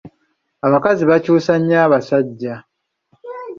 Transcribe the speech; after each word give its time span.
Abakazi 0.67 1.03
bakyusa 1.09 1.53
nnyo 1.57 1.77
abasajja. 1.85 2.53